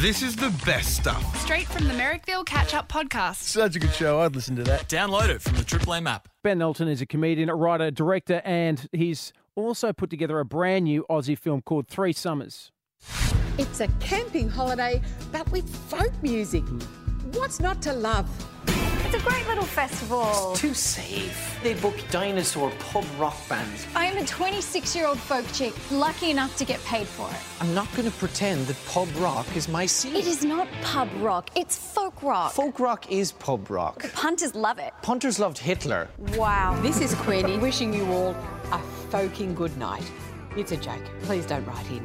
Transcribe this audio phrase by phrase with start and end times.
[0.00, 1.40] This is the best stuff.
[1.40, 3.36] Straight from the Merrickville Catch Up podcast.
[3.36, 4.20] Such a good show.
[4.20, 4.90] I'd listen to that.
[4.90, 6.28] Download it from the Triple M app.
[6.44, 10.84] Ben Elton is a comedian, a writer, director, and he's also put together a brand
[10.84, 12.72] new Aussie film called Three Summers.
[13.56, 15.00] It's a camping holiday,
[15.32, 16.62] but with folk music.
[16.64, 16.80] Hmm.
[17.32, 18.28] What's not to love?
[19.04, 20.54] It's a great little festival.
[20.54, 21.58] Too safe.
[21.62, 23.86] They book dinosaur pub rock bands.
[23.94, 27.36] I am a 26 year old folk chick, lucky enough to get paid for it.
[27.60, 30.16] I'm not going to pretend that pub rock is my scene.
[30.16, 32.52] It is not pub rock, it's folk rock.
[32.52, 34.10] Folk rock is pub rock.
[34.12, 34.92] Punters love it.
[35.02, 36.08] Punters loved Hitler.
[36.34, 36.78] Wow.
[36.82, 38.36] This is Queenie wishing you all
[38.72, 38.78] a
[39.10, 40.10] folking good night.
[40.56, 41.02] It's a joke.
[41.22, 42.04] Please don't write in.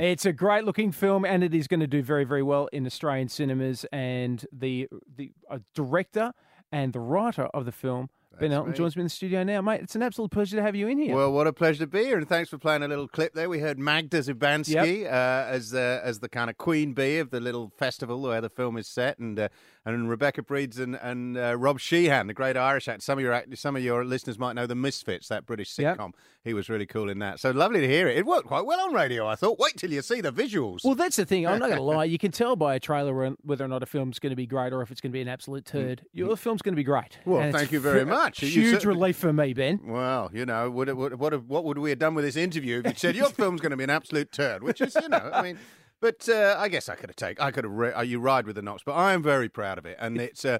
[0.00, 2.86] It's a great looking film, and it is going to do very, very well in
[2.86, 3.84] Australian cinemas.
[3.92, 6.32] And the the uh, director
[6.70, 8.08] and the writer of the film,
[8.40, 8.76] Ben Elton, me.
[8.76, 9.80] joins me in the studio now, mate.
[9.82, 11.14] It's an absolute pleasure to have you in here.
[11.14, 13.48] Well, what a pleasure to be here, and thanks for playing a little clip there.
[13.48, 17.40] We heard Magda Szubanski uh, as the as the kind of queen bee of the
[17.40, 19.48] little festival where the film is set, and uh,
[19.84, 23.00] and Rebecca Breeds and and uh, Rob Sheehan, the great Irish actor.
[23.02, 25.98] Some of your act- some of your listeners might know the Misfits, that British Yep.
[25.98, 26.12] sitcom.
[26.44, 27.40] He was really cool in that.
[27.40, 28.16] So lovely to hear it.
[28.16, 29.26] It worked quite well on radio.
[29.26, 29.58] I thought.
[29.58, 30.84] Wait till you see the visuals.
[30.84, 31.46] Well, that's the thing.
[31.46, 32.04] I'm not going to lie.
[32.04, 34.72] You can tell by a trailer whether or not a film's going to be great
[34.72, 36.02] or if it's going to be an absolute turd.
[36.12, 37.18] Your film's going to be great.
[37.24, 38.40] Well, thank you very f- much.
[38.40, 39.80] Huge relief for me, Ben.
[39.84, 42.86] Well, you know, what, what, what, what would we have done with this interview if
[42.86, 44.62] you'd said your film's going to be an absolute turd?
[44.62, 45.58] Which is, you know, I mean,
[46.00, 48.56] but uh, I guess I could have taken, I could have, re- you ride with
[48.56, 50.44] the Knox, but I am very proud of it, and it's.
[50.44, 50.58] Uh,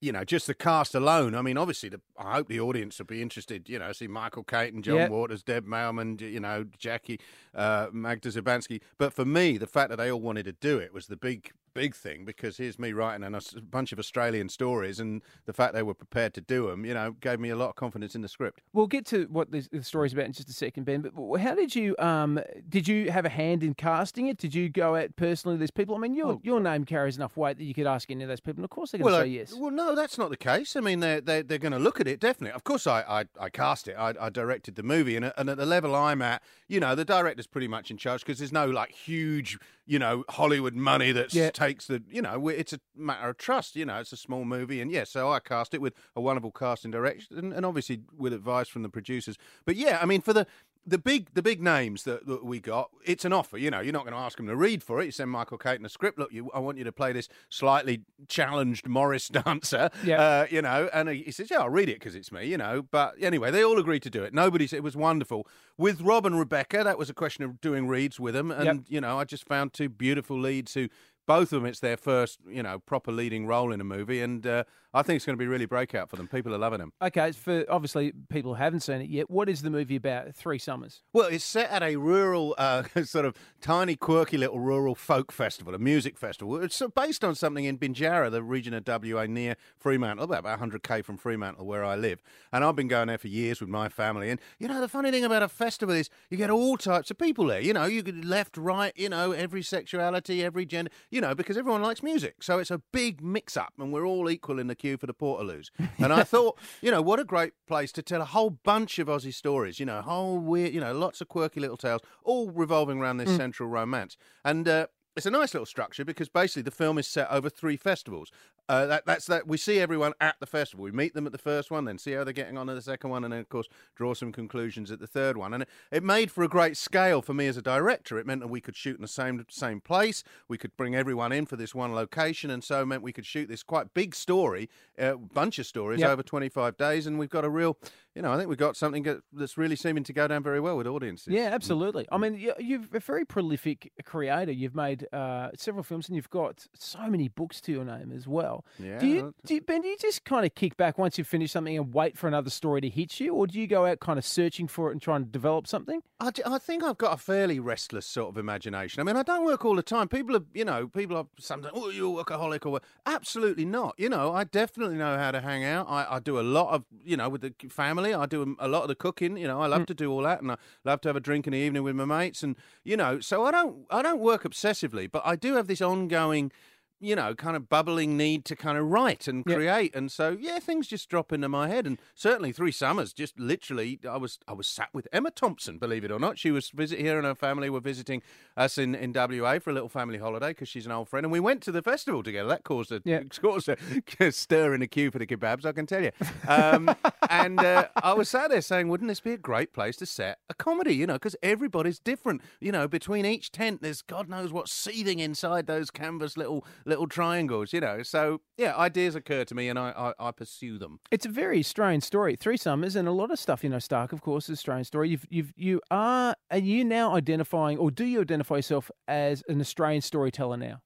[0.00, 1.34] you know, just the cast alone.
[1.34, 3.68] I mean, obviously, the, I hope the audience will be interested.
[3.68, 5.10] You know, see Michael Caton, John Yep.
[5.10, 7.18] Waters, Deb Mailman, you know, Jackie,
[7.54, 8.80] uh, Magda Szubanski.
[8.96, 11.50] But for me, the fact that they all wanted to do it was the big,
[11.78, 15.74] big thing because here's me writing an, a bunch of Australian stories, and the fact
[15.74, 18.22] they were prepared to do them, you know, gave me a lot of confidence in
[18.22, 18.62] the script.
[18.72, 21.02] We'll get to what the, the story's about in just a second, Ben.
[21.02, 24.38] But how did you um did you have a hand in casting it?
[24.38, 25.56] Did you go out personally?
[25.56, 25.94] to These people.
[25.94, 28.40] I mean, your your name carries enough weight that you could ask any of those
[28.40, 29.54] people, and of course they're going to well, say I- yes.
[29.54, 30.76] Well, no, that's not the case.
[30.76, 32.54] I mean, they're they're, they're going to look at it definitely.
[32.54, 33.96] Of course, I I, I cast it.
[33.98, 37.04] I, I directed the movie, and, and at the level I'm at, you know, the
[37.04, 41.32] director's pretty much in charge because there's no like huge, you know, Hollywood money that
[41.32, 41.50] Yeah.
[41.50, 43.74] takes the, you know, it's a matter of trust.
[43.74, 46.52] You know, it's a small movie, and yeah, so I cast it with a wonderful
[46.52, 49.36] casting direction, and, and obviously with advice from the producers.
[49.64, 50.46] But yeah, I mean, for the
[50.88, 53.58] the big the big names that, that we got, it's an offer.
[53.58, 55.06] You know, you're not going to ask them to read for it.
[55.06, 56.18] You send Michael Caton a script.
[56.18, 59.90] Look, you, I want you to play this slightly challenged Morris dancer.
[60.04, 60.20] Yeah.
[60.20, 62.82] Uh, you know, and he says, "Yeah, I'll read it because it's me." You know,
[62.82, 64.32] but anyway, they all agreed to do it.
[64.34, 64.72] Nobody's.
[64.72, 66.82] It was wonderful with Rob and Rebecca.
[66.84, 68.76] That was a question of doing reads with them, and Yep.
[68.88, 70.88] you know, I just found two beautiful leads who.
[71.28, 74.46] Both of them, it's their first, you know, proper leading role in a movie, and
[74.46, 76.26] uh, I think it's going to be really breakout for them.
[76.26, 76.94] People are loving them.
[77.02, 80.34] Okay, for obviously people who haven't seen it yet, what is the movie about?
[80.34, 81.02] Three Summers.
[81.12, 85.74] Well, it's set at a rural, uh, sort of tiny, quirky little rural folk festival,
[85.74, 86.62] a music festival.
[86.62, 91.04] It's uh, based on something in Pinjarra, the region of WA near Fremantle, about 100k
[91.04, 92.22] from Fremantle, where I live.
[92.50, 94.30] And I've been going there for years with my family.
[94.30, 97.18] And, you know, the funny thing about a festival is you get all types of
[97.18, 97.60] people there.
[97.60, 101.56] You know, you get left, right, you know, every sexuality, every gender, you know, because
[101.56, 102.42] everyone likes music.
[102.42, 105.14] So it's a big mix up, and we're all equal in the queue for the
[105.14, 105.70] Portaloos.
[105.98, 109.08] And I thought, you know, what a great place to tell a whole bunch of
[109.08, 112.98] Aussie stories, you know, whole weird, you know, lots of quirky little tales, all revolving
[112.98, 114.16] around this central romance.
[114.44, 114.86] And, uh,
[115.16, 118.30] it's a nice little structure because basically the film is set over three festivals.
[118.68, 120.84] Uh, that, that's that we see everyone at the festival.
[120.84, 122.82] We meet them at the first one, then see how they're getting on at the
[122.82, 125.54] second one, and then of course draw some conclusions at the third one.
[125.54, 128.18] And it, it made for a great scale for me as a director.
[128.18, 130.22] It meant that we could shoot in the same same place.
[130.48, 133.26] We could bring everyone in for this one location, and so it meant we could
[133.26, 134.68] shoot this quite big story,
[134.98, 136.10] a bunch of stories Yep.
[136.10, 137.78] over 25 days, and we've got a real,
[138.18, 140.76] you know, I think we've got something that's really seeming to go down very well
[140.76, 141.28] with audiences.
[141.32, 142.08] Yeah, absolutely.
[142.10, 144.50] I mean, you- you're a very prolific creator.
[144.50, 148.26] You've made uh, several films, and you've got so many books to your name as
[148.26, 148.64] well.
[148.78, 149.82] Yeah, Do you, do you, Ben?
[149.82, 152.50] Do you just kind of kick back once you've finished something and wait for another
[152.50, 155.00] story to hit you, or do you go out kind of searching for it and
[155.00, 156.02] trying to develop something?
[156.20, 159.00] I think I've got a fairly restless sort of imagination.
[159.00, 160.08] I mean, I don't work all the time.
[160.08, 162.82] People are, you know, people are sometimes, oh, you're a workaholic or what.
[163.06, 163.94] Absolutely not.
[163.96, 165.86] You know, I definitely know how to hang out.
[165.88, 168.07] I, I do a lot of, you know, with the family.
[168.14, 169.36] I do a lot of the cooking.
[169.36, 171.46] You know, I love to do all that, and I love to have a drink
[171.46, 172.42] in the evening with my mates.
[172.42, 175.80] And you know, so I don't, I don't work obsessively, but I do have this
[175.82, 176.52] ongoing.
[177.00, 179.54] You know, kind of bubbling need to kind of write and Yeah.
[179.54, 181.86] create, and so yeah, things just drop into my head.
[181.86, 186.02] And certainly, three summers, just literally, I was I was sat with Emma Thompson, believe
[186.02, 186.40] it or not.
[186.40, 188.20] She was visit here, and her family were visiting
[188.56, 191.30] us in, in WA for a little family holiday because she's an old friend, and
[191.30, 192.48] we went to the festival together.
[192.48, 193.22] That caused a Yeah.
[193.42, 196.10] caused a stir in the queue for the kebabs, I can tell you.
[196.48, 196.92] Um,
[197.28, 200.38] and uh, I was sat there saying, wouldn't this be a great place to set
[200.48, 200.94] a comedy?
[200.94, 202.42] You know, because everybody's different.
[202.60, 207.06] You know, between each tent, there's God knows what's seething inside those canvas little little
[207.06, 207.72] triangles.
[207.72, 211.00] You know, so yeah, ideas occur to me, and I I, I pursue them.
[211.10, 212.36] It's a very strange story.
[212.36, 213.62] Three summers and a lot of stuff.
[213.64, 215.10] You know, Stark, of course, is a strange story.
[215.10, 219.60] You've you've you are are you now identifying, or do you identify yourself as an
[219.60, 220.80] Australian storyteller now?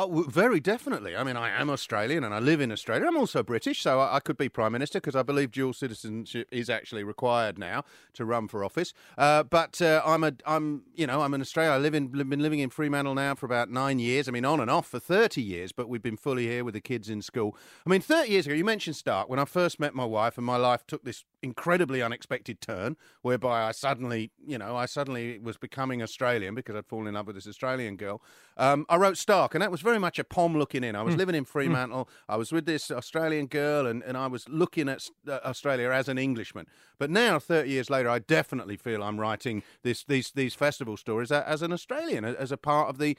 [0.00, 1.16] Oh, very definitely.
[1.16, 3.08] I mean, I am Australian and I live in Australia.
[3.08, 6.46] I'm also British, so I, I could be Prime Minister because I believe dual citizenship
[6.52, 7.82] is actually required now
[8.14, 8.94] to run for office.
[9.18, 11.72] Uh, but uh, I'm a, I'm, you know, I'm in Australia.
[11.72, 14.28] I live in, been living in Fremantle now for about nine years.
[14.28, 16.80] I mean, on and off for 30 years, but we've been fully here with the
[16.80, 17.56] kids in school.
[17.84, 20.46] I mean, 30 years ago, you mentioned Stark, when I first met my wife and
[20.46, 25.56] my life took this incredibly unexpected turn whereby I suddenly, you know, I suddenly was
[25.56, 28.22] becoming Australian because I'd fallen in love with this Australian girl.
[28.56, 30.96] Um, I wrote Stark, and that was very much a pom looking in.
[30.96, 32.08] I was living in Fremantle.
[32.28, 36.08] I was with this Australian girl, and, and I was looking at uh, Australia as
[36.08, 36.66] an Englishman.
[36.98, 41.30] But now, 30 years later, I definitely feel I'm writing this these these festival stories
[41.30, 43.16] as an Australian, as a part of the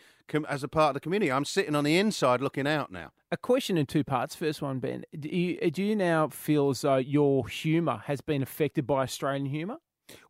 [0.50, 1.32] as a part of the community.
[1.32, 3.12] I'm sitting on the inside looking out now.
[3.32, 4.36] A question in two parts.
[4.36, 8.42] First one, Ben, do you, do you now feel as though your humour has been
[8.42, 9.78] affected by Australian humour?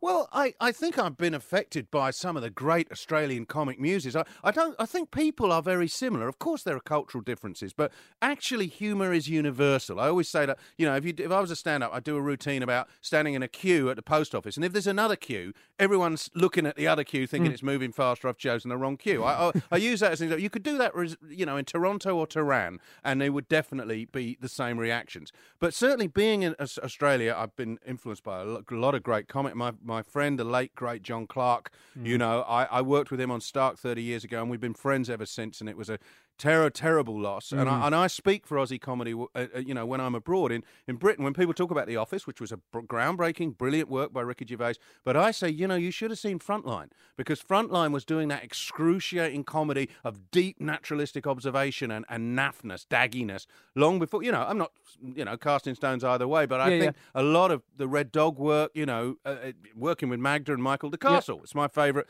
[0.01, 4.15] Well, I, I think I've been affected by some of the great Australian comic muses.
[4.15, 6.27] I, I don't I think people are very similar.
[6.27, 7.91] Of course there are cultural differences, but
[8.21, 9.99] actually humour is universal.
[9.99, 12.03] I always say that, you know, if you if I was a stand up, I'd
[12.03, 14.87] do a routine about standing in a queue at the post office and if there's
[14.87, 17.53] another queue, everyone's looking at the other queue thinking mm.
[17.53, 19.23] it's moving faster, I've chosen the wrong queue.
[19.23, 20.43] I, I, I use that as an example.
[20.43, 20.93] You could do that
[21.29, 25.31] you know in Toronto or Tehran and they would definitely be the same reactions.
[25.59, 29.99] But certainly being in Australia, I've been influenced by a lot of great comic my
[29.99, 31.71] my friend, the late great John Clarke.
[31.95, 32.19] You mm.
[32.19, 35.09] know, I, I worked with him on Stark 30 years ago, and we've been friends
[35.09, 35.59] ever since.
[35.59, 35.99] And it was a
[36.39, 37.51] terror, terrible loss.
[37.51, 39.13] And I and I speak for Aussie comedy.
[39.13, 41.97] uh, uh, you know, when I'm abroad in in Britain, when people talk about The
[41.97, 45.67] Office, which was a br- groundbreaking, brilliant work by Ricky Gervais, but I say, you
[45.67, 50.59] know, you should have seen Frontline because Frontline was doing that excruciating comedy of deep
[50.59, 53.45] naturalistic observation and and naffness, dagginess,
[53.75, 54.23] long before.
[54.23, 54.71] You know, I'm not,
[55.01, 58.11] you know, casting stones either way, but I Yeah, think a lot of the Red
[58.11, 61.67] Dog work, you know, uh, uh, working with Magda and Michael the Castle, it's my
[61.67, 62.07] favourite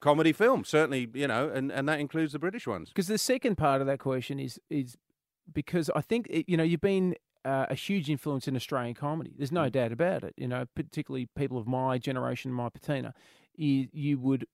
[0.00, 2.88] comedy film, certainly, you know, and, and that includes the British ones.
[2.88, 4.96] Because the second part of that question is is
[5.52, 7.14] because I think it, you know you've been
[7.44, 9.32] uh, a huge influence in Australian comedy.
[9.36, 9.72] There's no mm.
[9.72, 10.34] doubt about it.
[10.36, 13.14] You know, particularly people of my generation, my patina,
[13.54, 14.46] you you would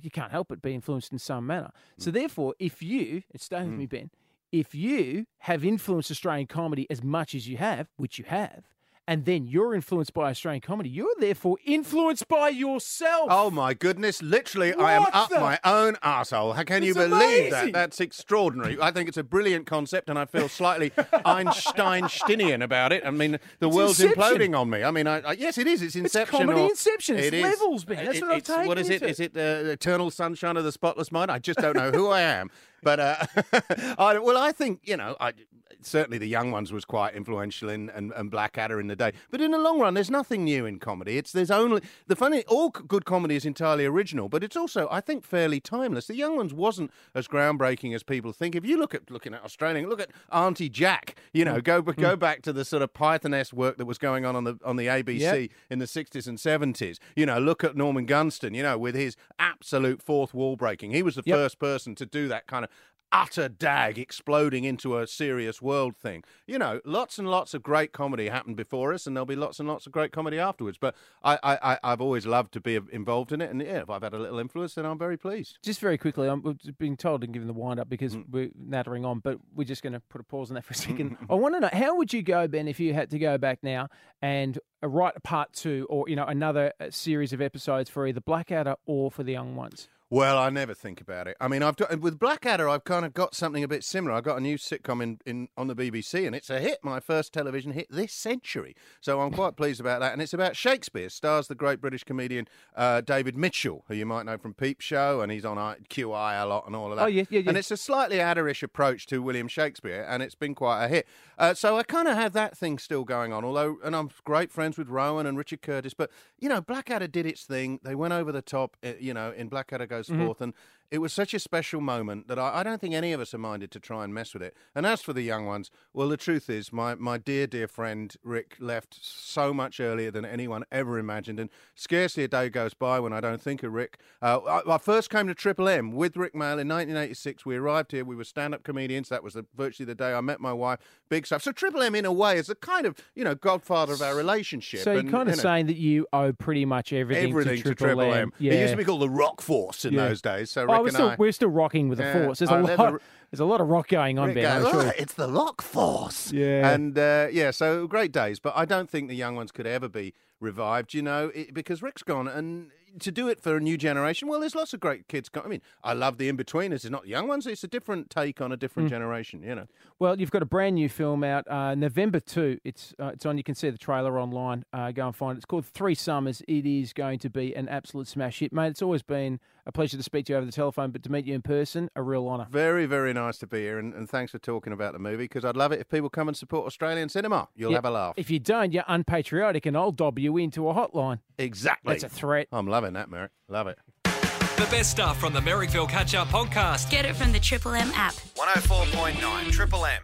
[0.00, 1.70] you can't help but be influenced in some manner.
[1.98, 2.14] So mm.
[2.14, 3.90] therefore, if you stay with me, mm.
[3.90, 4.10] Ben,
[4.52, 8.64] if you have influenced Australian comedy as much as you have, which you have.
[9.10, 10.88] And then you're influenced by Australian comedy.
[10.88, 13.26] You're therefore influenced by yourself.
[13.28, 14.22] Oh my goodness!
[14.22, 16.54] Literally, I am What up the- my own arsehole.
[16.54, 17.72] How can you It's believe that?
[17.72, 18.78] That's extraordinary.
[18.80, 20.92] I think it's a brilliant concept, and I feel slightly
[21.24, 23.04] Einstein-Stinian about it.
[23.04, 24.22] I mean, the It's world's Inception.
[24.22, 24.84] imploding on me.
[24.84, 25.82] I mean, I, I, yes, it is.
[25.82, 26.38] It's Inception.
[26.38, 27.16] comedy or- Inception.
[27.18, 28.04] It's It levels, man.
[28.04, 29.02] That's It- what I've it's- What is it?
[29.02, 31.30] Is it uh, Eternal Sunshine of the Spotless Mind?
[31.30, 32.50] I just don't know who I am.
[32.82, 33.16] But uh,
[33.98, 35.34] I, well, I think you know, I,
[35.82, 39.12] certainly the young ones was quite influential in and, and Blackadder in the day.
[39.30, 41.18] But in the long run, there's nothing new in comedy.
[41.18, 42.44] It's there's only the funny.
[42.48, 46.06] All good comedy is entirely original, but it's also, I think, fairly timeless.
[46.06, 48.54] The young ones wasn't as groundbreaking as people think.
[48.54, 51.16] If you look at looking at Australian, look at Aunty Jack.
[51.32, 51.64] You know, mm.
[51.64, 52.18] go go mm.
[52.18, 54.86] back to the sort of Python-esque work that was going on on the on the
[54.86, 55.50] ABC Yep.
[55.70, 56.98] in the 60s and 70s.
[57.16, 60.92] You know, look at Norman Gunston, you know, with his absolute fourth wall breaking.
[60.92, 61.36] He was the Yep.
[61.36, 62.70] first person to do that kind of
[63.12, 66.22] utter dag exploding into a serious world thing.
[66.46, 69.58] You know, lots and lots of great comedy happened before us, and there'll be lots
[69.58, 70.78] and lots of great comedy afterwards.
[70.78, 73.90] But I, I, I- I've always loved to be involved in it, and yeah, if
[73.90, 75.58] I've had a little influence, then I'm very pleased.
[75.64, 79.18] Just very quickly, I'm been told and given the wind up because we're nattering on,
[79.20, 81.16] but we're just going to put a pause on that for a second.
[81.30, 83.58] I want to know how would you go, Ben, if you had to go back
[83.62, 83.88] now
[84.22, 88.06] and uh, write a part two or you know another uh, series of episodes for
[88.06, 89.88] either Blackadder or for the young ones?
[90.12, 91.36] Well, I never think about it.
[91.40, 94.16] I mean, I've done, with Blackadder, I've kind of got something a bit similar.
[94.16, 96.98] I got a new sitcom in, in on the BBC, and it's a hit, my
[96.98, 98.74] first television hit this century.
[99.00, 100.12] So I'm quite pleased about that.
[100.12, 101.08] And it's about Shakespeare.
[101.10, 105.20] Stars the great British comedian uh, David Mitchell, who you might know from Peep Show,
[105.20, 107.04] and he's on QI a lot and all of that.
[107.04, 107.48] Oh, yeah, yeah, yeah.
[107.48, 111.06] And it's a slightly adderish approach to William Shakespeare, and it's been quite a hit.
[111.38, 113.44] Uh, so I kind of have that thing still going on.
[113.44, 117.26] Although, and I'm great friends with Rowan and Richard Curtis, but you know, Blackadder did
[117.26, 117.78] its thing.
[117.84, 120.24] They went over the top, uh, you know, in Blackadder Goes Mm-hmm.
[120.24, 120.54] Forth, and
[120.90, 123.38] it was such a special moment that I, I don't think any of us are
[123.38, 124.56] minded to try and mess with it.
[124.74, 128.14] And as for the young ones, well, the truth is, my, my dear, dear friend
[128.24, 131.38] Rik left so much earlier than anyone ever imagined.
[131.38, 133.98] And scarcely a day goes by when I don't think of Rik.
[134.20, 137.46] Uh, I, I first came to Triple M with Rik Mayall in 1986.
[137.46, 138.04] We arrived here.
[138.04, 139.08] We were stand up comedians.
[139.10, 140.80] That was the, virtually the day I met my wife.
[141.08, 141.42] Big stuff.
[141.42, 144.16] So Triple M, in a way, is a kind of, you know, godfather of our
[144.16, 144.80] relationship.
[144.80, 147.74] So you're kind of you know, saying that you owe pretty much everything, everything to
[147.76, 148.32] Triple, M.
[148.40, 150.08] It used to be called the Rock Force in Yeah.
[150.08, 150.50] those days.
[150.50, 151.16] So Oh, we're still I.
[151.18, 152.24] we're still rocking with the Yeah.
[152.24, 152.38] force.
[152.40, 152.76] There's Oh, a lot.
[152.76, 154.62] the- There's a lot of rock going on, Ben.
[154.62, 154.86] Goes, sure.
[154.88, 156.32] "Ah, it's the Lock Force.
[156.32, 156.68] Yeah.
[156.72, 158.40] And uh, yeah, so great days.
[158.40, 161.82] But I don't think the young ones could ever be revived, you know, it, because
[161.82, 162.26] Rik's gone.
[162.28, 165.30] And to do it for a new generation, well, there's lots of great kids.
[165.42, 166.72] I mean, I love the in betweeners.
[166.76, 168.90] It's not the young ones, it's a different take on a different Mm.
[168.90, 169.66] generation, you know.
[170.00, 172.58] Well, you've got a brand new film out uh, November two.
[172.64, 173.36] It's uh, it's on.
[173.36, 174.64] You can see the trailer online.
[174.72, 175.38] Uh, go and find it.
[175.38, 176.42] It's called Three Summers.
[176.48, 178.68] It is going to be an absolute smash hit, mate.
[178.68, 181.26] It's always been a pleasure to speak to you over the telephone, but to meet
[181.26, 182.46] you in person, a real honour.
[182.50, 183.78] Very, very nice to be here.
[183.78, 186.28] And, and thanks for talking about the movie because I'd love it if people come
[186.28, 187.48] and support Australian cinema.
[187.54, 188.14] You'll Yeah, have a laugh.
[188.16, 191.18] If you don't, you're unpatriotic, and I'll dob you into a hotline.
[191.38, 191.92] Exactly.
[191.92, 192.46] That's a threat.
[192.52, 193.32] I'm loving that, Merrick.
[193.48, 193.78] Love it.
[194.04, 196.90] The best stuff from the Merrickville Catch Up Podcast.
[196.90, 198.14] Get it from the Triple M app.
[198.36, 200.02] 104.9 Triple M.